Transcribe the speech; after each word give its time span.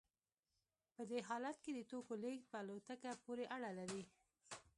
په 0.95 1.01
دې 1.09 1.19
حالت 1.27 1.57
کې 1.63 1.71
د 1.73 1.79
توکو 1.91 2.13
لیږد 2.23 2.45
په 2.51 2.55
الوتکه 2.61 3.11
پورې 3.25 3.43
اړه 3.55 3.69
لري 3.79 4.03